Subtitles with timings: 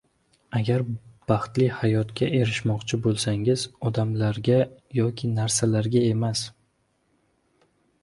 [0.59, 0.83] Agar
[1.31, 4.61] baxtli hayotga erishmoqchi boʻlsangiz, odamlarga
[5.03, 6.47] yoki narsalarga emas